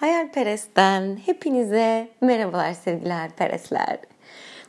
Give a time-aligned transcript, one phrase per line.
[0.00, 3.98] Hayalperest'ten hepinize merhabalar sevgili hayalperestler.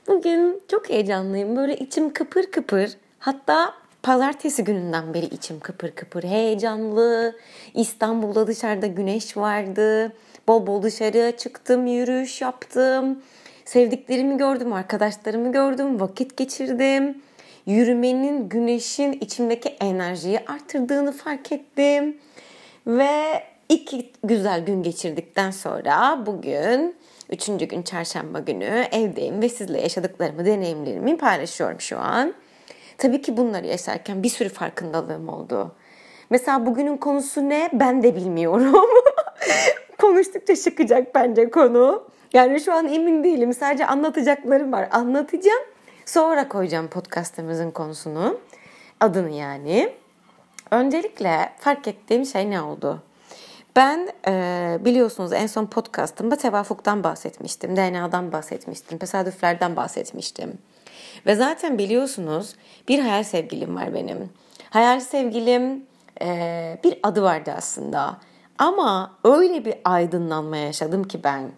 [0.08, 1.56] Bugün çok heyecanlıyım.
[1.56, 2.92] Böyle içim kıpır kıpır.
[3.20, 3.74] Hatta
[4.04, 6.24] pazartesi gününden beri içim kıpır kıpır.
[6.24, 7.36] Heyecanlı.
[7.74, 10.14] İstanbul'da dışarıda güneş vardı.
[10.48, 13.24] Bol bol dışarıya çıktım, yürüyüş yaptım.
[13.66, 17.22] Sevdiklerimi gördüm, arkadaşlarımı gördüm, vakit geçirdim.
[17.66, 22.18] Yürümenin, güneşin içimdeki enerjiyi artırdığını fark ettim.
[22.88, 26.96] Ve iki güzel gün geçirdikten sonra bugün
[27.30, 32.34] üçüncü gün çarşamba günü evdeyim ve sizle yaşadıklarımı, deneyimlerimi paylaşıyorum şu an.
[32.98, 35.76] Tabii ki bunları yaşarken bir sürü farkındalığım oldu.
[36.30, 37.70] Mesela bugünün konusu ne?
[37.74, 38.90] Ben de bilmiyorum.
[40.02, 42.04] Konuştukça çıkacak bence konu.
[42.34, 43.54] Yani şu an emin değilim.
[43.54, 44.88] Sadece anlatacaklarım var.
[44.92, 45.64] Anlatacağım.
[46.06, 48.38] Sonra koyacağım podcastımızın konusunu.
[49.00, 49.94] Adını yani.
[50.72, 53.04] Öncelikle fark ettiğim şey ne oldu?
[53.76, 60.58] Ben e, biliyorsunuz en son podcastımda tevafuktan bahsetmiştim, DNA'dan bahsetmiştim, tesadüflerden bahsetmiştim.
[61.26, 62.56] Ve zaten biliyorsunuz
[62.88, 64.30] bir hayal sevgilim var benim.
[64.70, 65.86] Hayal sevgilim
[66.22, 68.18] e, bir adı vardı aslında.
[68.58, 71.52] Ama öyle bir aydınlanma yaşadım ki ben.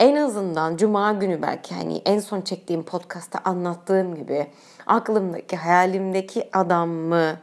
[0.00, 4.46] En azından cuma günü belki hani en son çektiğim podcast'ta anlattığım gibi
[4.86, 7.36] aklımdaki, hayalimdeki adamı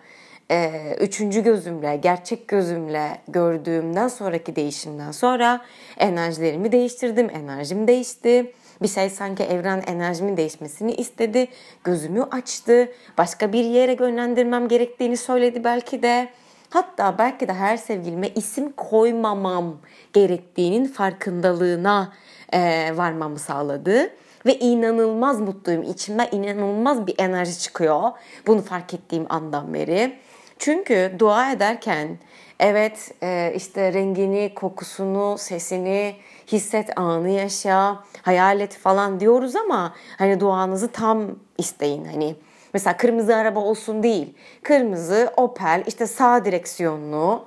[0.51, 5.61] e, üçüncü gözümle, gerçek gözümle gördüğümden sonraki değişimden sonra
[5.97, 8.53] enerjilerimi değiştirdim, enerjim değişti.
[8.81, 11.47] Bir şey sanki evren enerjimin değişmesini istedi,
[11.83, 16.29] gözümü açtı, başka bir yere yönlendirmem gerektiğini söyledi belki de.
[16.69, 19.77] Hatta belki de her sevgilime isim koymamam
[20.13, 22.13] gerektiğinin farkındalığına
[22.53, 24.09] e, varmamı sağladı.
[24.45, 25.83] Ve inanılmaz mutluyum.
[25.83, 28.11] İçimden inanılmaz bir enerji çıkıyor.
[28.47, 30.19] Bunu fark ettiğim andan beri.
[30.59, 32.17] Çünkü dua ederken
[32.59, 36.15] evet e, işte rengini, kokusunu, sesini
[36.51, 41.25] hisset, anı yaşa, hayal et falan diyoruz ama hani duanızı tam
[41.57, 42.05] isteyin.
[42.05, 42.35] Hani
[42.73, 44.33] mesela kırmızı araba olsun değil.
[44.63, 47.45] Kırmızı Opel işte sağ direksiyonlu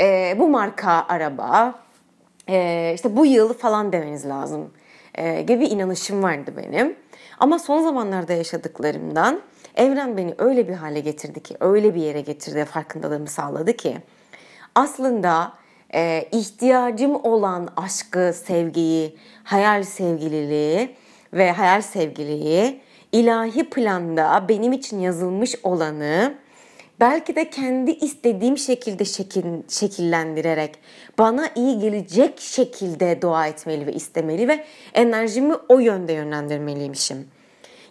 [0.00, 1.74] e, bu marka araba
[2.48, 4.70] e, işte bu yıl falan demeniz lazım
[5.14, 6.96] e, gibi inanışım vardı benim.
[7.38, 9.40] Ama son zamanlarda yaşadıklarımdan
[9.74, 13.96] Evren beni öyle bir hale getirdi ki, öyle bir yere getirdi, farkındalığımı sağladı ki
[14.74, 15.52] aslında
[15.94, 20.96] e, ihtiyacım olan aşkı, sevgiyi, hayal sevgililiği
[21.32, 22.80] ve hayal sevgiliyi
[23.12, 26.34] ilahi planda benim için yazılmış olanı
[27.00, 30.74] belki de kendi istediğim şekilde şekil, şekillendirerek
[31.18, 34.64] bana iyi gelecek şekilde dua etmeli ve istemeli ve
[34.94, 37.28] enerjimi o yönde yönlendirmeliymişim.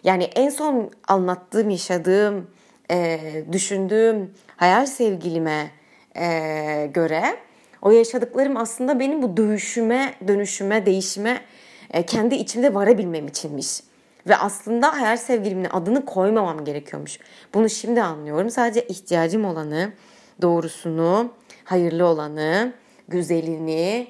[0.04, 2.50] Yani en son anlattığım, yaşadığım,
[2.90, 3.20] e,
[3.52, 5.70] düşündüğüm hayal sevgilime
[6.16, 7.36] e, göre
[7.82, 11.40] o yaşadıklarım aslında benim bu dönüşüme, dönüşüme, değişime
[11.90, 13.80] e, kendi içimde varabilmem içinmiş.
[14.28, 17.18] Ve aslında hayal sevgilimin adını koymamam gerekiyormuş.
[17.54, 18.50] Bunu şimdi anlıyorum.
[18.50, 19.92] Sadece ihtiyacım olanı,
[20.42, 21.32] doğrusunu,
[21.64, 22.72] hayırlı olanı,
[23.08, 24.06] güzelini,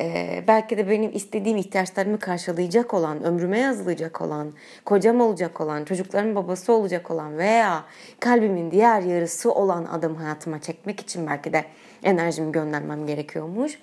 [0.00, 4.52] ee, belki de benim istediğim ihtiyaçlarımı karşılayacak olan, ömrüme yazılacak olan,
[4.84, 7.84] kocam olacak olan, çocukların babası olacak olan veya
[8.20, 11.64] kalbimin diğer yarısı olan adam hayatıma çekmek için belki de
[12.02, 13.78] enerjimi göndermem gerekiyormuş.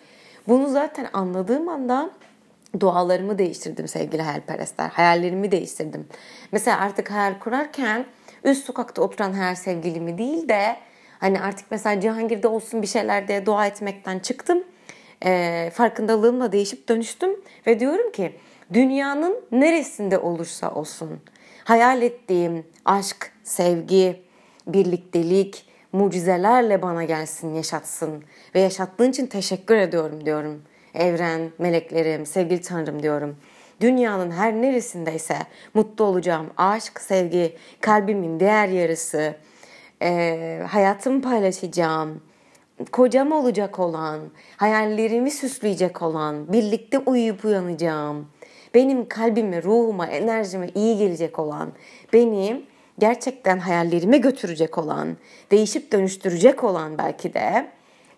[0.47, 2.09] Bunu zaten anladığım anda
[2.79, 4.89] dualarımı değiştirdim sevgili hayalperestler.
[4.89, 6.07] Hayallerimi değiştirdim.
[6.51, 8.05] Mesela artık hayal kurarken
[8.43, 10.75] üst sokakta oturan her sevgilimi değil de
[11.19, 14.63] hani artık mesela Cihangir'de olsun bir şeyler diye dua etmekten çıktım
[15.25, 17.31] e, farkındalığımla değişip dönüştüm
[17.67, 18.35] ve diyorum ki
[18.73, 21.19] dünyanın neresinde olursa olsun
[21.63, 24.21] hayal ettiğim aşk, sevgi,
[24.67, 28.23] birliktelik, mucizelerle bana gelsin, yaşatsın
[28.55, 30.61] ve yaşattığın için teşekkür ediyorum diyorum.
[30.93, 33.35] Evren, meleklerim, sevgili Tanrım diyorum.
[33.81, 35.37] Dünyanın her neresindeyse
[35.73, 39.35] mutlu olacağım aşk, sevgi, kalbimin diğer yarısı,
[40.01, 42.21] e, hayatımı paylaşacağım,
[42.85, 44.19] kocam olacak olan,
[44.57, 48.27] hayallerimi süsleyecek olan, birlikte uyuyup uyanacağım,
[48.73, 51.71] benim kalbime, ruhuma, enerjime iyi gelecek olan,
[52.13, 52.65] benim
[52.99, 55.17] gerçekten hayallerime götürecek olan,
[55.51, 57.67] değişip dönüştürecek olan belki de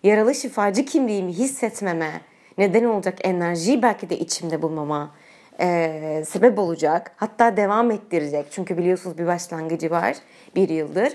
[0.02, 2.20] yaralı şifacı kimliğimi hissetmeme
[2.58, 5.14] neden olacak enerjiyi belki de içimde bulmama
[5.60, 7.12] e, sebep olacak.
[7.16, 8.46] Hatta devam ettirecek.
[8.50, 10.16] Çünkü biliyorsunuz bir başlangıcı var
[10.56, 11.12] bir yıldır.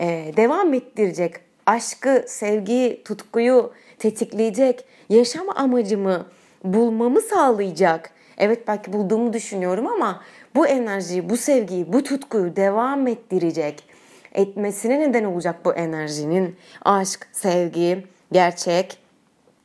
[0.00, 1.34] E, devam ettirecek
[1.66, 6.26] aşkı, sevgiyi, tutkuyu tetikleyecek, yaşam amacımı
[6.64, 8.10] bulmamı sağlayacak.
[8.38, 10.22] Evet belki bulduğumu düşünüyorum ama
[10.54, 13.84] bu enerjiyi, bu sevgiyi, bu tutkuyu devam ettirecek.
[14.32, 18.98] Etmesine neden olacak bu enerjinin aşk, sevgi, gerçek,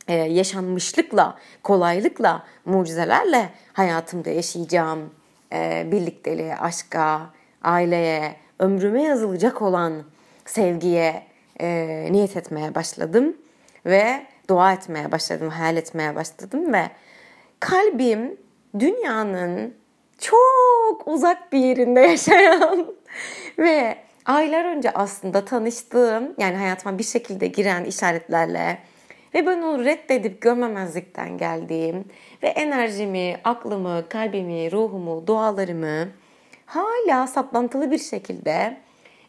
[0.07, 5.10] e, yaşanmışlıkla, kolaylıkla, mucizelerle hayatımda yaşayacağım
[5.54, 7.22] e, birlikteliğe, aşka,
[7.63, 10.04] aileye, ömrüme yazılacak olan
[10.45, 11.29] sevgiye
[11.61, 13.38] e, niyet etmeye başladım
[13.85, 16.89] ve dua etmeye başladım, hayal etmeye başladım ve
[17.59, 18.38] kalbim
[18.79, 19.73] dünyanın
[20.17, 22.88] çok uzak bir yerinde yaşayan
[23.59, 28.77] ve aylar önce aslında tanıştığım yani hayatıma bir şekilde giren işaretlerle
[29.33, 32.06] ve ben onu reddedip görmemezlikten geldiğim
[32.44, 36.07] ve enerjimi, aklımı, kalbimi, ruhumu, dualarımı
[36.65, 38.77] hala saplantılı bir şekilde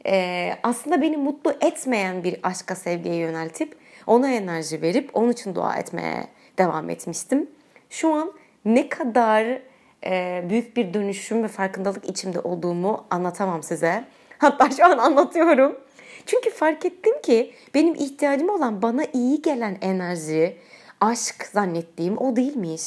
[0.06, 3.76] e, aslında beni mutlu etmeyen bir aşka sevgiye yöneltip
[4.06, 6.26] ona enerji verip onun için dua etmeye
[6.58, 7.50] devam etmiştim.
[7.90, 8.32] Şu an
[8.64, 9.60] ne kadar
[10.04, 14.04] e, büyük bir dönüşüm ve farkındalık içimde olduğumu anlatamam size.
[14.38, 15.78] Hatta şu an anlatıyorum.
[16.26, 20.56] Çünkü fark ettim ki benim ihtiyacım olan bana iyi gelen enerji,
[21.00, 22.82] aşk zannettiğim o değilmiş.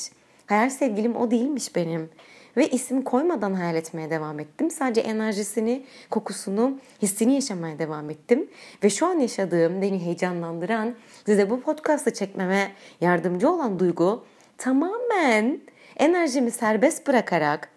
[0.45, 2.09] Hayal sevgilim o değilmiş benim.
[2.57, 4.71] Ve isim koymadan hayal etmeye devam ettim.
[4.71, 8.49] Sadece enerjisini, kokusunu, hissini yaşamaya devam ettim.
[8.83, 10.95] Ve şu an yaşadığım, beni heyecanlandıran,
[11.25, 12.71] size bu podcast'ı çekmeme
[13.01, 14.25] yardımcı olan duygu
[14.57, 15.59] tamamen
[15.97, 17.69] enerjimi serbest bırakarak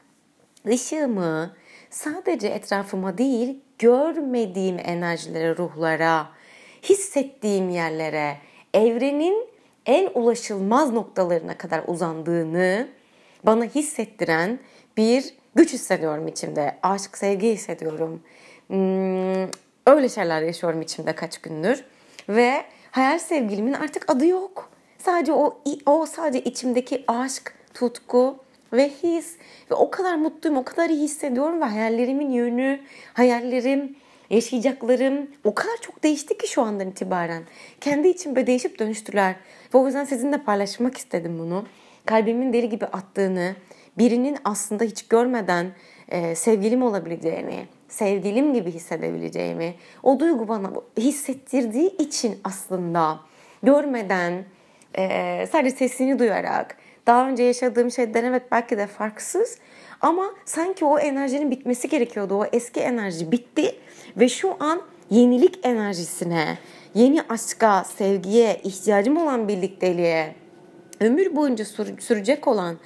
[0.67, 1.57] ışığımı
[1.91, 6.27] sadece etrafıma değil görmediğim enerjilere, ruhlara,
[6.83, 8.37] hissettiğim yerlere,
[8.75, 9.49] evrenin
[9.87, 12.89] en ulaşılmaz noktalarına kadar uzandığını
[13.47, 14.59] bana hissettiren
[14.97, 16.79] bir güç hissediyorum içimde.
[16.83, 18.23] Aşk, sevgi hissediyorum.
[18.67, 19.51] Hmm,
[19.87, 21.85] öyle şeyler yaşıyorum içimde kaç gündür.
[22.29, 24.71] Ve hayal sevgilimin artık adı yok.
[24.99, 28.37] Sadece o, o sadece içimdeki aşk, tutku
[28.73, 29.37] ve his.
[29.71, 32.81] Ve o kadar mutluyum, o kadar iyi hissediyorum ve hayallerimin yönü,
[33.13, 33.97] hayallerim,
[34.31, 37.43] yaşayacaklarım o kadar çok değişti ki şu andan itibaren.
[37.81, 39.37] Kendi içimde değişip dönüştüler.
[39.75, 41.65] Ve o yüzden sizinle paylaşmak istedim bunu.
[42.07, 43.55] Kalbimin deli gibi attığını,
[43.99, 45.67] birinin aslında hiç görmeden
[46.09, 53.21] e, sevgilim olabileceğini, sevgilim gibi hissedebileceğimi, o duygu bana hissettirdiği için aslında
[53.63, 54.45] görmeden,
[54.99, 56.77] e, sadece sesini duyarak,
[57.07, 59.59] daha önce yaşadığım şeyden evet belki de farksız
[60.01, 62.35] ama sanki o enerjinin bitmesi gerekiyordu.
[62.35, 63.75] O eski enerji bitti
[64.17, 66.59] ve şu an yenilik enerjisine,
[66.95, 70.35] yeni aşka, sevgiye, ihtiyacım olan birlikteliğe,
[71.01, 71.65] ömür boyunca
[71.99, 72.77] sürecek olan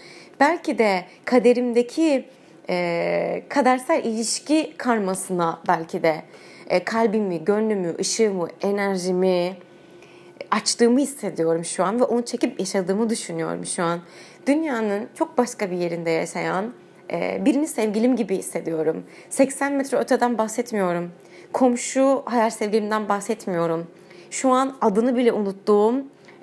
[0.41, 2.25] belki de kaderimdeki
[2.69, 6.23] e, kadersel ilişki karmasına belki de
[6.69, 9.57] e, kalbimi, gönlümü, ışığımı, enerjimi
[10.51, 14.01] açtığımı hissediyorum şu an ve onu çekip yaşadığımı düşünüyorum şu an.
[14.47, 16.73] Dünyanın çok başka bir yerinde yaşayan
[17.13, 19.05] e, birini sevgilim gibi hissediyorum.
[19.31, 21.11] 80 metre öteden bahsetmiyorum.
[21.53, 23.87] Komşu hayal sevgilimden bahsetmiyorum.
[24.31, 25.95] Şu an adını bile unuttuğum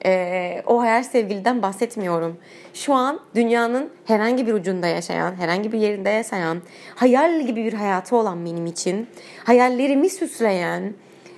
[0.05, 2.37] e, o hayal sevgiliden bahsetmiyorum.
[2.73, 6.61] Şu an dünyanın herhangi bir ucunda yaşayan, herhangi bir yerinde yaşayan,
[6.95, 9.07] hayal gibi bir hayatı olan benim için,
[9.43, 10.93] hayallerimi süsleyen,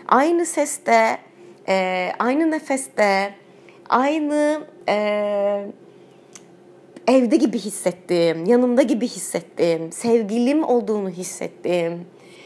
[0.07, 1.17] aynı seste,
[1.67, 3.33] e, aynı nefeste,
[3.89, 5.65] aynı e,
[7.07, 12.05] evde gibi hissettiğim, yanımda gibi hissettiğim, sevgilim olduğunu hissettiğim,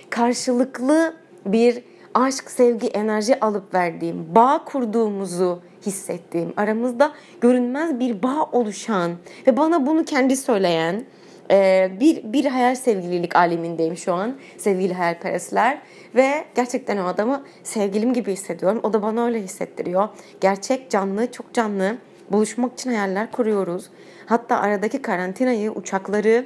[0.09, 1.13] karşılıklı
[1.45, 1.83] bir
[2.13, 7.11] aşk, sevgi, enerji alıp verdiğim, bağ kurduğumuzu hissettiğim, aramızda
[7.41, 9.11] görünmez bir bağ oluşan
[9.47, 11.05] ve bana bunu kendi söyleyen
[11.51, 14.35] e, bir, bir hayal sevgililik alemindeyim şu an.
[14.57, 15.81] Sevgili hayalperestler.
[16.15, 18.79] Ve gerçekten o adamı sevgilim gibi hissediyorum.
[18.83, 20.09] O da bana öyle hissettiriyor.
[20.41, 21.97] Gerçek, canlı, çok canlı.
[22.31, 23.89] Buluşmak için hayaller kuruyoruz.
[24.25, 26.45] Hatta aradaki karantinayı, uçakları,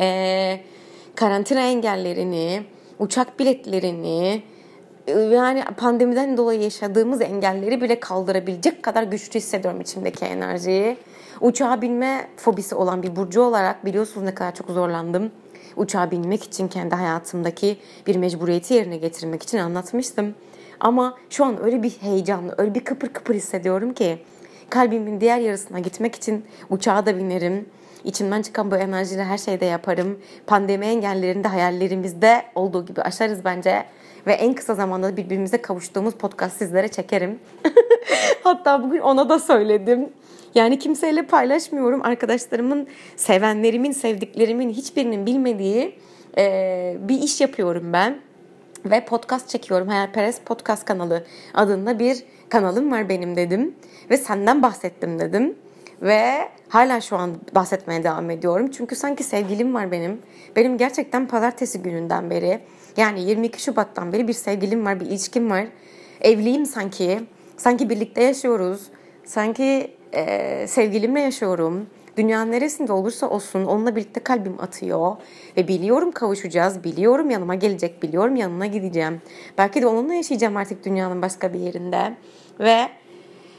[0.00, 0.60] e,
[1.14, 2.62] karantina engellerini,
[2.98, 4.42] uçak biletlerini,
[5.10, 10.96] yani pandemiden dolayı yaşadığımız engelleri bile kaldırabilecek kadar güçlü hissediyorum içimdeki enerjiyi.
[11.40, 15.30] Uçağa binme fobisi olan bir burcu olarak biliyorsunuz ne kadar çok zorlandım.
[15.76, 17.76] Uçağa binmek için kendi hayatımdaki
[18.06, 20.34] bir mecburiyeti yerine getirmek için anlatmıştım.
[20.80, 24.18] Ama şu an öyle bir heyecanlı, öyle bir kıpır kıpır hissediyorum ki
[24.70, 27.66] kalbimin diğer yarısına gitmek için uçağa da binerim.
[28.04, 30.18] İçimden çıkan bu enerjiyle her şeyde yaparım.
[30.46, 33.84] Pandemi engellerinde hayallerimizde olduğu gibi aşarız bence.
[34.26, 37.38] Ve en kısa zamanda birbirimize kavuştuğumuz podcast sizlere çekerim.
[38.42, 40.08] Hatta bugün ona da söyledim.
[40.54, 42.02] Yani kimseyle paylaşmıyorum.
[42.02, 42.86] Arkadaşlarımın,
[43.16, 45.98] sevenlerimin, sevdiklerimin hiçbirinin bilmediği
[46.38, 48.20] e, bir iş yapıyorum ben.
[48.84, 49.88] Ve podcast çekiyorum.
[49.88, 51.24] Hayalperest Podcast kanalı
[51.54, 53.74] adında bir kanalım var benim dedim.
[54.10, 55.54] Ve senden bahsettim dedim.
[56.02, 58.70] Ve hala şu an bahsetmeye devam ediyorum.
[58.70, 60.22] Çünkü sanki sevgilim var benim.
[60.56, 62.60] Benim gerçekten pazartesi gününden beri
[62.96, 65.66] yani 22 Şubat'tan beri bir sevgilim var, bir ilişkim var.
[66.20, 67.20] Evliyim sanki.
[67.56, 68.80] Sanki birlikte yaşıyoruz.
[69.24, 71.86] sanki e, sevgilimle yaşıyorum.
[72.16, 75.16] Dünyanın neresinde olursa olsun onunla birlikte kalbim atıyor.
[75.56, 79.22] Ve biliyorum kavuşacağız, biliyorum yanıma gelecek, biliyorum yanına gideceğim.
[79.58, 82.16] Belki de onunla yaşayacağım artık dünyanın başka bir yerinde.
[82.60, 82.88] Ve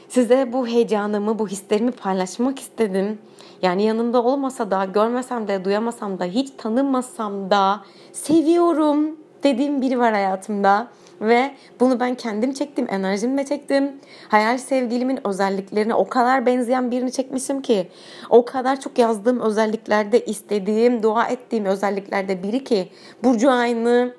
[0.08, 3.18] size bu heyecanımı, bu hislerimi paylaşmak istedim.
[3.62, 10.12] Yani yanımda olmasa da, görmesem de, duyamasam da, hiç tanımasam da seviyorum dediğim biri var
[10.12, 10.88] hayatımda.
[11.20, 13.92] Ve bunu ben kendim çektim, enerjimle çektim.
[14.28, 17.88] Hayal sevgilimin özelliklerine o kadar benzeyen birini çekmişim ki.
[18.30, 22.88] O kadar çok yazdığım özelliklerde, istediğim, dua ettiğim özelliklerde biri ki.
[23.24, 24.14] Burcu aynı,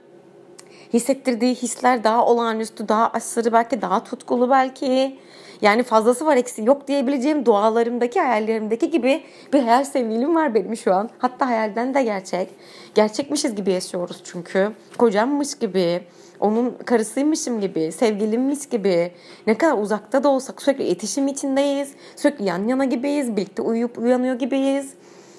[0.93, 5.19] hissettirdiği hisler daha olağanüstü, daha aşırı belki daha tutkulu belki.
[5.61, 10.93] Yani fazlası var eksi yok diyebileceğim dualarımdaki hayallerimdeki gibi bir hayal sevgilim var benim şu
[10.93, 11.09] an.
[11.17, 12.49] Hatta hayalden de gerçek.
[12.95, 14.71] Gerçekmişiz gibi yaşıyoruz çünkü.
[14.97, 16.01] Kocammış gibi,
[16.39, 19.11] onun karısıymışım gibi, sevgilimmiş gibi.
[19.47, 21.91] Ne kadar uzakta da olsak sürekli iletişim içindeyiz.
[22.15, 24.93] Sürekli yan yana gibiyiz, birlikte uyuyup uyanıyor gibiyiz.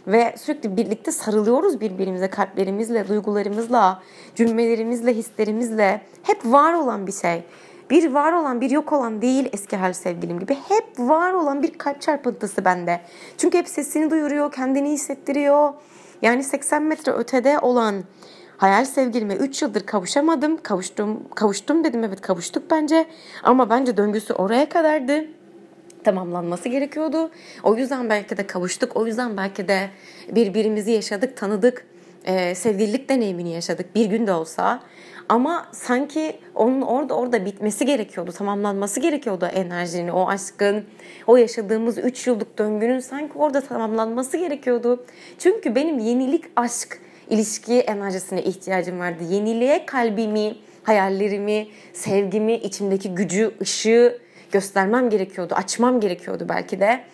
[0.07, 4.03] Ve sürekli birlikte sarılıyoruz birbirimize kalplerimizle, duygularımızla,
[4.35, 6.01] cümlelerimizle, hislerimizle.
[6.23, 7.43] Hep var olan bir şey.
[7.91, 10.55] Bir var olan, bir yok olan değil eski hal sevgilim gibi.
[10.55, 13.01] Hep var olan bir kalp çarpıntısı bende.
[13.39, 15.73] Çünkü hep sesini duyuruyor, kendini hissettiriyor.
[16.23, 18.05] Yani 80 metre ötede olan
[18.57, 20.57] hayal sevgilime 3 yıldır kavuşamadım.
[20.63, 23.07] Kavuştum, kavuştum dedim evet kavuştuk bence.
[23.43, 25.25] Ama bence döngüsü oraya kadardı
[26.05, 27.31] tamamlanması gerekiyordu.
[27.63, 28.97] O yüzden belki de kavuştuk.
[28.97, 29.91] O yüzden belki de
[30.29, 31.87] birbirimizi yaşadık, tanıdık.
[32.25, 34.81] E, sevgililik deneyimini yaşadık bir gün de olsa.
[35.29, 40.85] Ama sanki onun orada orada bitmesi gerekiyordu, tamamlanması gerekiyordu enerjinin, o aşkın,
[41.27, 45.05] o yaşadığımız 3 yıllık döngünün sanki orada tamamlanması gerekiyordu.
[45.39, 47.01] Çünkü benim yenilik aşk
[47.31, 49.25] ilişki enerjisine ihtiyacım vardı.
[49.31, 54.19] Yeniliğe kalbimi, hayallerimi, sevgimi, içimdeki gücü, ışığı
[54.53, 57.05] göstermem gerekiyordu, açmam gerekiyordu belki de.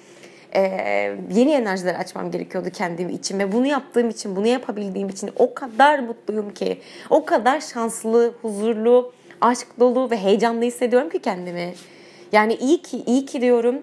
[0.54, 5.54] Ee, yeni enerjiler açmam gerekiyordu kendim için ve bunu yaptığım için, bunu yapabildiğim için o
[5.54, 6.80] kadar mutluyum ki,
[7.10, 11.74] o kadar şanslı, huzurlu, aşk dolu ve heyecanlı hissediyorum ki kendimi.
[12.32, 13.82] Yani iyi ki, iyi ki diyorum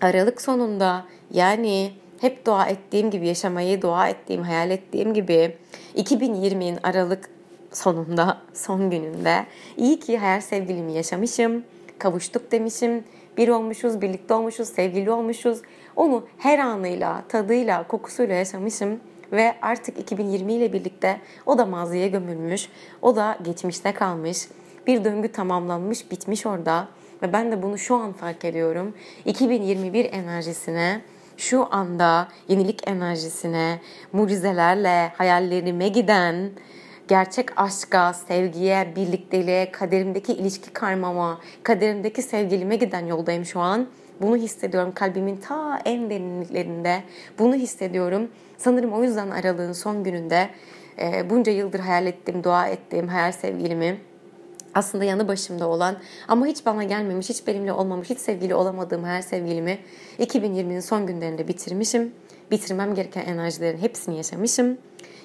[0.00, 5.56] Aralık sonunda yani hep dua ettiğim gibi yaşamayı dua ettiğim, hayal ettiğim gibi
[5.96, 7.30] 2020'nin Aralık
[7.72, 9.46] sonunda, son gününde
[9.76, 11.64] iyi ki hayal sevgilimi yaşamışım,
[11.98, 13.04] kavuştuk demişim,
[13.36, 15.62] bir olmuşuz, birlikte olmuşuz, sevgili olmuşuz.
[15.96, 19.00] Onu her anıyla, tadıyla, kokusuyla yaşamışım
[19.32, 22.68] ve artık 2020 ile birlikte o da maziye gömülmüş,
[23.02, 24.48] o da geçmişte kalmış.
[24.86, 26.88] Bir döngü tamamlanmış, bitmiş orada
[27.22, 28.94] ve ben de bunu şu an fark ediyorum.
[29.24, 31.00] 2021 enerjisine
[31.36, 33.80] şu anda yenilik enerjisine,
[34.12, 36.50] mucizelerle hayallerime giden,
[37.08, 43.86] gerçek aşka, sevgiye, birlikteliğe, kaderimdeki ilişki karmama, kaderimdeki sevgilime giden yoldayım şu an.
[44.20, 47.02] Bunu hissediyorum kalbimin ta en derinliklerinde.
[47.38, 48.30] Bunu hissediyorum.
[48.58, 50.48] Sanırım o yüzden aralığın son gününde
[50.98, 54.00] e, bunca yıldır hayal ettiğim, dua ettiğim hayal sevgilimi
[54.74, 55.96] aslında yanı başımda olan
[56.28, 59.78] ama hiç bana gelmemiş, hiç benimle olmamış, hiç sevgili olamadığım her sevgilimi
[60.18, 62.12] 2020'nin son günlerinde bitirmişim.
[62.50, 64.78] Bitirmem gereken enerjilerin hepsini yaşamışım.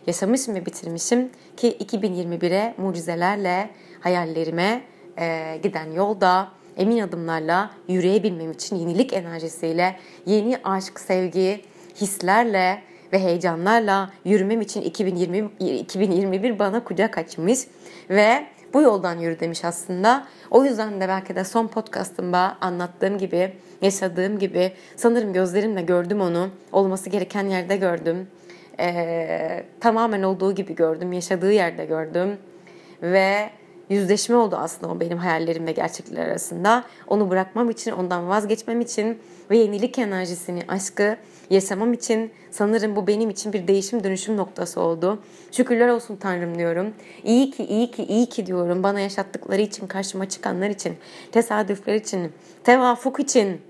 [0.08, 4.82] Yaşamışım ve bitirmişim ki 2021'e mucizelerle hayallerime
[5.20, 11.62] e, giden yolda emin adımlarla yürüyebilmem için yenilik enerjisiyle, yeni aşk, sevgi,
[12.02, 12.82] hislerle
[13.14, 17.60] ve heyecanlarla yürümem için 2020 2021 bana kucak açmış
[18.10, 20.28] ve bu yoldan yürü demiş aslında.
[20.52, 26.50] O yüzden de belki de son podcastımda anlattığım gibi, yaşadığım gibi sanırım gözlerimle gördüm onu.
[26.72, 28.28] Olması gereken yerde gördüm.
[28.80, 32.38] Ee, tamamen olduğu gibi gördüm, yaşadığı yerde gördüm.
[33.02, 33.50] Ve
[33.90, 36.84] yüzleşme oldu aslında o benim hayallerim ve gerçekler arasında.
[37.08, 39.18] Onu bırakmam için, ondan vazgeçmem için
[39.50, 41.18] ve yenilik enerjisini, aşkı
[41.50, 45.20] yaşamam için sanırım bu benim için bir değişim dönüşüm noktası oldu.
[45.52, 46.94] Şükürler olsun Tanrım diyorum.
[47.24, 48.84] İyi ki, iyi ki, iyi ki diyorum.
[48.84, 50.94] Bana yaşattıkları için, karşıma çıkanlar için,
[51.32, 52.32] tesadüfler için,
[52.64, 53.62] tevafuk için,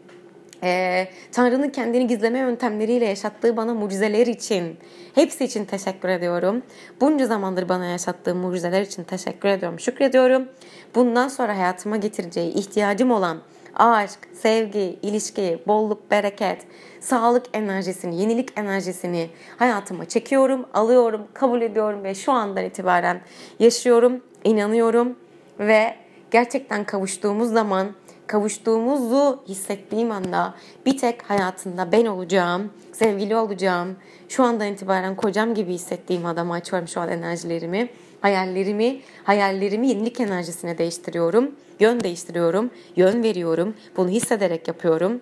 [0.64, 4.78] ee, Tanrı'nın kendini gizleme yöntemleriyle yaşattığı bana mucizeler için,
[5.16, 6.64] hepsi için teşekkür ediyorum.
[7.02, 10.48] Bunca zamandır bana yaşattığı mucizeler için teşekkür ediyorum, şükrediyorum.
[10.96, 13.38] Bundan sonra hayatıma getireceği ihtiyacım olan
[13.76, 16.62] aşk, sevgi, ilişki, bolluk, bereket,
[17.00, 23.22] sağlık enerjisini, yenilik enerjisini hayatıma çekiyorum, alıyorum, kabul ediyorum ve şu andan itibaren
[23.60, 25.16] yaşıyorum, inanıyorum
[25.60, 25.96] ve
[26.32, 27.88] gerçekten kavuştuğumuz zaman
[28.30, 30.54] kavuştuğumuzu hissettiğim anda
[30.86, 33.96] bir tek hayatında ben olacağım, sevgili olacağım.
[34.30, 37.90] Şu andan itibaren kocam gibi hissettiğim adamı açıyorum şu an enerjilerimi.
[38.22, 41.52] Hayallerimi, hayallerimi yenilik enerjisine değiştiriyorum.
[41.80, 43.76] Yön değiştiriyorum, yön veriyorum.
[43.98, 45.22] Bunu hissederek yapıyorum.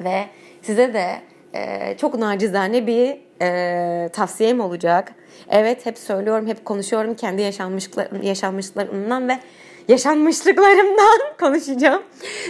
[0.00, 0.24] Ve
[0.62, 1.06] size de
[1.54, 5.14] e, çok nacizane bir e, tavsiyem olacak.
[5.50, 9.38] Evet hep söylüyorum, hep konuşuyorum kendi yaşanmışlıklarım, yaşanmışlıklarımdan ve
[9.88, 12.02] yaşanmışlıklarımdan konuşacağım.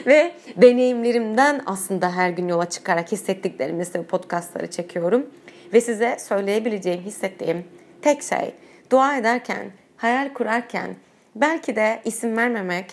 [0.06, 5.26] Ve deneyimlerimden aslında her gün yola çıkarak hissettiklerimi size podcastları çekiyorum.
[5.72, 7.64] Ve size söyleyebileceğim, hissettiğim
[8.02, 8.54] tek şey
[8.90, 10.96] dua ederken, hayal kurarken
[11.34, 12.86] belki de isim vermemek,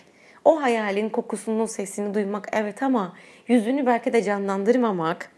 [0.45, 3.15] o hayalin kokusunu, sesini duymak evet ama
[3.47, 5.29] yüzünü belki de canlandırmamak,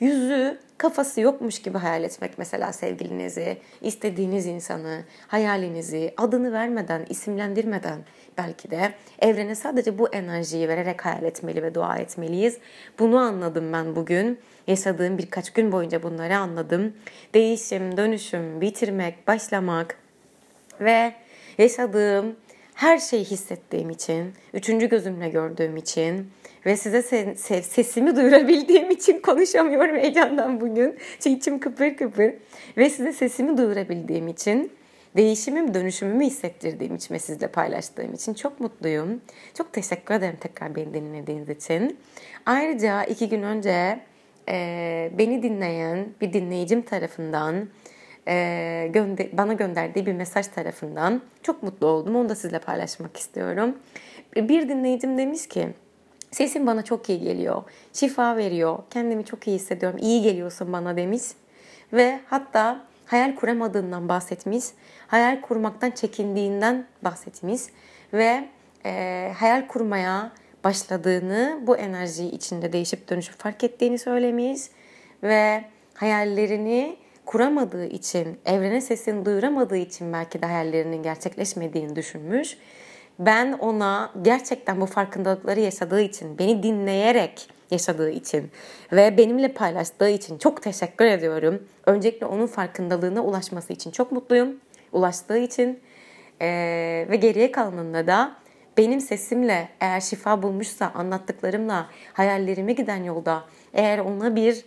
[0.00, 7.98] yüzü kafası yokmuş gibi hayal etmek mesela sevgilinizi, istediğiniz insanı, hayalinizi adını vermeden, isimlendirmeden
[8.38, 12.58] belki de evrene sadece bu enerjiyi vererek hayal etmeli ve dua etmeliyiz.
[12.98, 14.38] Bunu anladım ben bugün.
[14.66, 16.92] Yaşadığım birkaç gün boyunca bunları anladım.
[17.34, 19.96] Değişim, dönüşüm, bitirmek, başlamak
[20.80, 21.14] ve
[21.58, 22.36] yaşadığım
[22.74, 26.30] her şeyi hissettiğim için, üçüncü gözümle gördüğüm için
[26.66, 30.96] ve size se- sesimi duyurabildiğim için konuşamıyorum heyecandan bugün.
[31.24, 32.34] Şey içim kıpır kıpır
[32.76, 34.72] ve size sesimi duyurabildiğim için
[35.16, 39.20] değişimim, dönüşümümü hissettirdiğim için ve sizle paylaştığım için çok mutluyum.
[39.54, 41.98] Çok teşekkür ederim tekrar beni dinlediğiniz için.
[42.46, 44.00] Ayrıca iki gün önce
[44.48, 47.68] e, beni dinleyen bir dinleyicim tarafından
[48.28, 48.92] e,
[49.32, 52.16] bana gönderdiği bir mesaj tarafından çok mutlu oldum.
[52.16, 53.78] Onu da sizle paylaşmak istiyorum.
[54.36, 55.68] Bir dinleyicim demiş ki
[56.30, 57.62] sesin bana çok iyi geliyor.
[57.92, 58.78] Şifa veriyor.
[58.90, 59.98] Kendimi çok iyi hissediyorum.
[60.02, 61.22] İyi geliyorsun bana demiş.
[61.92, 64.64] Ve hatta hayal kuramadığından bahsetmiş.
[65.06, 67.60] Hayal kurmaktan çekindiğinden bahsetmiş.
[68.12, 68.48] Ve
[68.84, 70.32] e, hayal kurmaya
[70.64, 74.60] başladığını, bu enerjiyi içinde değişip dönüşüp fark ettiğini söylemiş.
[75.22, 76.96] Ve hayallerini
[77.26, 82.58] kuramadığı için, evrene sesini duyuramadığı için belki de hayallerinin gerçekleşmediğini düşünmüş.
[83.20, 88.50] Ben ona gerçekten bu farkındalıkları yaşadığı için, beni dinleyerek yaşadığı için
[88.92, 91.62] ve benimle paylaştığı için çok teşekkür ediyorum.
[91.86, 94.60] Öncelikle onun farkındalığına ulaşması için çok mutluyum.
[94.92, 95.80] Ulaştığı için
[96.40, 98.36] ee, ve geriye kalanında da
[98.78, 104.64] benim sesimle eğer şifa bulmuşsa, anlattıklarımla, hayallerime giden yolda eğer ona bir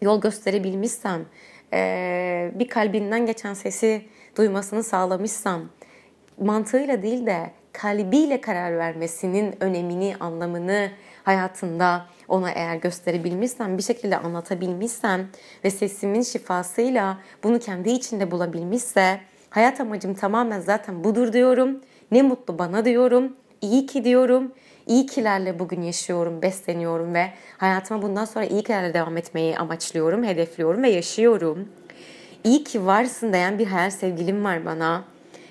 [0.00, 1.24] yol gösterebilmişsem,
[1.72, 4.02] e, bir kalbinden geçen sesi
[4.36, 5.62] duymasını sağlamışsam,
[6.38, 10.90] mantığıyla değil de kalbiyle karar vermesinin önemini, anlamını
[11.24, 15.28] hayatında ona eğer gösterebilmişsem, bir şekilde anlatabilmişsem
[15.64, 21.80] ve sesimin şifasıyla bunu kendi içinde bulabilmişse hayat amacım tamamen zaten budur diyorum.
[22.10, 23.36] Ne mutlu bana diyorum.
[23.60, 24.52] İyi ki diyorum.
[24.86, 27.26] İyi kilerle bugün yaşıyorum, besleniyorum ve
[27.58, 31.68] hayatıma bundan sonra iyi kilerle devam etmeyi amaçlıyorum, hedefliyorum ve yaşıyorum.
[32.44, 35.04] İyi ki varsın diyen bir hayal sevgilim var bana.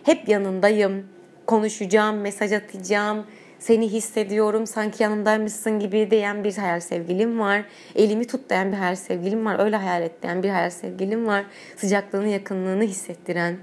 [0.04, 1.08] Hep yanındayım,
[1.46, 3.26] konuşacağım, mesaj atacağım,
[3.60, 7.64] seni hissediyorum, sanki yanımdaymışsın gibi diyen bir hayal sevgilim var.
[7.96, 9.60] Elimi tut diyen bir hayal sevgilim var.
[9.60, 11.46] Öyle hayal et diyen bir hayal sevgilim var.
[11.76, 13.58] Sıcaklığını, yakınlığını hissettiren,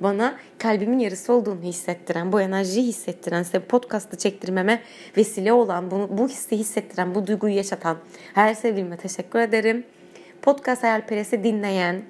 [0.00, 4.82] bana kalbimin yarısı olduğunu hissettiren, bu enerjiyi hissettiren, size podcast'ı çektirmeme
[5.16, 7.96] vesile olan, bunu, bu hissi hissettiren, bu duyguyu yaşatan
[8.34, 9.84] her sevgilime teşekkür ederim.
[10.42, 12.02] Podcast Hayalperest'i dinleyen,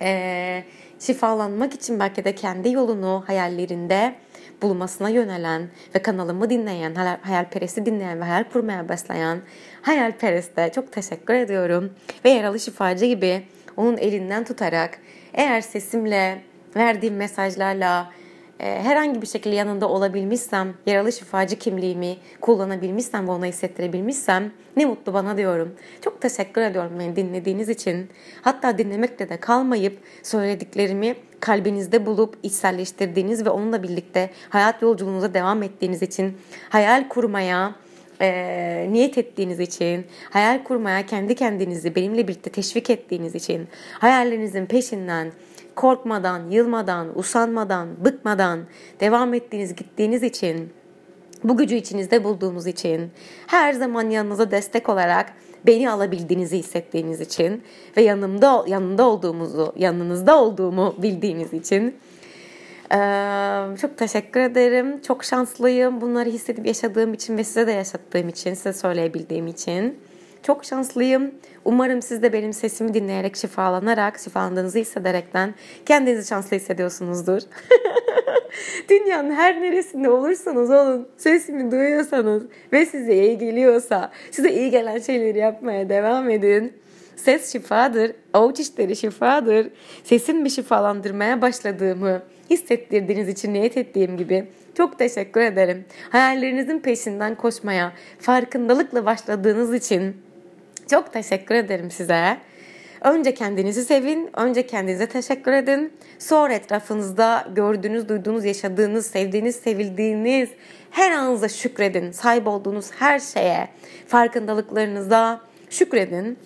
[0.00, 0.64] e,
[0.98, 4.14] şifalanmak için belki de kendi yolunu hayallerinde
[4.62, 9.38] bulmasına yönelen ve kanalımı dinleyen, hayalperesti dinleyen ve hayal kurmaya başlayan
[9.82, 11.92] hayalpereste çok teşekkür ediyorum.
[12.24, 13.42] Ve yaralı şifacı gibi
[13.76, 14.98] onun elinden tutarak
[15.34, 16.42] eğer sesimle,
[16.76, 18.12] verdiğim mesajlarla
[18.58, 25.36] herhangi bir şekilde yanında olabilmişsem, yaralı şifacı kimliğimi kullanabilmişsem ve ona hissettirebilmişsem ne mutlu bana
[25.36, 25.74] diyorum.
[26.02, 28.08] Çok teşekkür ediyorum beni dinlediğiniz için.
[28.42, 36.02] Hatta dinlemekle de kalmayıp söylediklerimi kalbinizde bulup içselleştirdiğiniz ve onunla birlikte hayat yolculuğunuza devam ettiğiniz
[36.02, 36.36] için
[36.68, 37.74] hayal kurmaya,
[38.20, 45.32] e, niyet ettiğiniz için, hayal kurmaya kendi kendinizi benimle birlikte teşvik ettiğiniz için, hayallerinizin peşinden
[45.76, 48.60] korkmadan, yılmadan, usanmadan, bıkmadan
[49.00, 50.72] devam ettiğiniz, gittiğiniz için,
[51.44, 53.10] bu gücü içinizde bulduğunuz için,
[53.46, 55.32] her zaman yanınıza destek olarak
[55.66, 57.62] beni alabildiğinizi hissettiğiniz için
[57.96, 61.94] ve yanımda yanında olduğumuzu, yanınızda olduğumu bildiğiniz için
[62.92, 65.02] ee, çok teşekkür ederim.
[65.02, 66.00] Çok şanslıyım.
[66.00, 69.98] Bunları hissedip yaşadığım için ve size de yaşattığım için, size söyleyebildiğim için.
[70.46, 71.30] Çok şanslıyım.
[71.64, 75.54] Umarım siz de benim sesimi dinleyerek şifalanarak, şifalandığınızı hissederekten
[75.86, 77.42] kendinizi şanslı hissediyorsunuzdur.
[78.90, 85.38] Dünyanın her neresinde olursanız olun, sesimi duyuyorsanız ve size iyi geliyorsa, size iyi gelen şeyleri
[85.38, 86.72] yapmaya devam edin.
[87.16, 89.68] Ses şifadır, avuç işleri şifadır.
[90.04, 95.84] Sesim şifalandırmaya başladığımı hissettirdiğiniz için niyet ettiğim gibi çok teşekkür ederim.
[96.10, 100.25] Hayallerinizin peşinden koşmaya farkındalıkla başladığınız için
[100.90, 102.36] Çok teşekkür ederim size.
[103.00, 105.92] Önce kendinizi sevin, önce kendinize teşekkür edin.
[106.18, 110.48] Sonra etrafınızda gördüğünüz, duyduğunuz, yaşadığınız, sevdiğiniz, sevildiğiniz
[110.90, 112.10] her anınıza şükredin.
[112.10, 113.68] Sahip olduğunuz her şeye,
[114.06, 116.38] farkındalıklarınıza şükredin.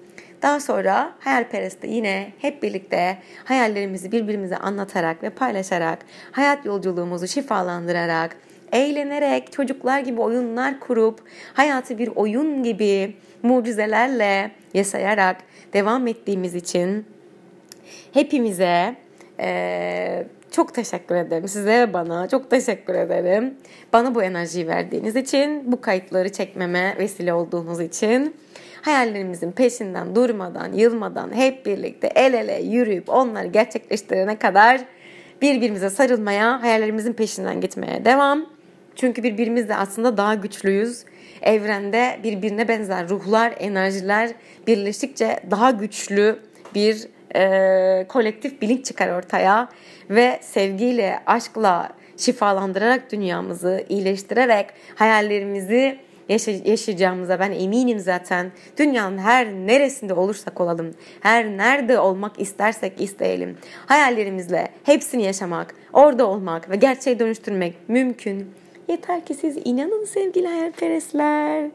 [0.42, 5.98] Daha sonra hayalperest'te yine hep birlikte hayallerimizi birbirimize anlatarak ve paylaşarak,
[6.33, 8.37] hayat yolculuğumuzu şifalandırarak,
[8.72, 11.20] eğlenerek, çocuklar gibi oyunlar kurup,
[11.55, 15.37] hayatı bir oyun gibi mucizelerle yaşayarak
[15.72, 17.07] devam ettiğimiz için
[18.12, 18.96] hepimize
[19.40, 21.48] e, çok teşekkür ederim.
[21.48, 23.55] Size bana çok teşekkür ederim.
[23.92, 28.35] Bana bu enerjiyi verdiğiniz için, bu kayıtları çekmeme vesile olduğunuz için
[28.83, 34.81] hayallerimizin peşinden durmadan, yılmadan hep birlikte el ele yürüyüp onları gerçekleştirene kadar
[35.42, 38.46] birbirimize sarılmaya, hayallerimizin peşinden gitmeye devam.
[39.00, 41.04] Çünkü birbirimizle aslında daha güçlüyüz.
[41.42, 44.30] Evrende birbirine benzer ruhlar, enerjiler
[44.66, 46.38] birleştikçe daha güçlü
[46.74, 49.68] bir e, kolektif bilinç çıkar ortaya
[50.10, 55.98] ve sevgiyle, aşkla şifalandırarak dünyamızı iyileştirerek hayallerimizi
[56.64, 58.52] yaşayacağımıza ben eminim zaten.
[58.78, 63.58] Dünyanın her neresinde olursak olalım, her nerede olmak istersek isteyelim.
[63.86, 68.59] Hayallerimizle hepsini yaşamak, orada olmak ve gerçeğe dönüştürmek mümkün.
[68.90, 71.70] Yeter ki siz inanın sevgili hayalperestler.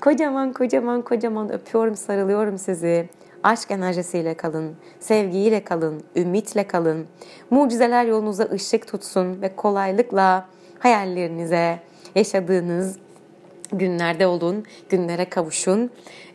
[0.00, 3.08] Kocaman kocaman kocaman öpüyorum, sarılıyorum sizi.
[3.42, 7.06] Aşk enerjisiyle kalın, sevgiyle kalın, ümitle kalın.
[7.50, 10.48] Mucizeler yolunuza ışık tutsun ve kolaylıkla
[10.78, 11.78] hayallerinize,
[12.14, 12.98] yaşadığınız
[13.72, 15.90] günlerde olun, günlere kavuşun.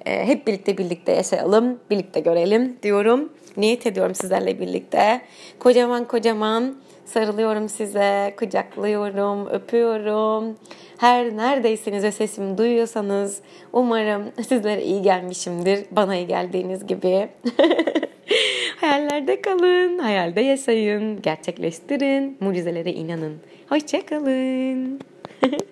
[0.06, 3.30] E, hep birlikte birlikte yaşayalım, birlikte görelim diyorum.
[3.58, 5.22] Niyet ediyorum sizlerle birlikte.
[5.60, 6.76] Kocaman kocaman
[7.10, 10.58] sarılıyorum size, kucaklıyorum, öpüyorum.
[10.98, 13.41] Her neredeyseniz ve sesimi duyuyorsanız
[13.74, 15.86] umarım sizlere iyi gelmişimdir.
[15.91, 17.30] Bana iyi geldiğiniz gibi.
[18.82, 23.38] Hayallerde kalın, hayalde yaşayın, gerçekleştirin, mucizelere inanın.
[23.69, 25.00] Hoşçakalın.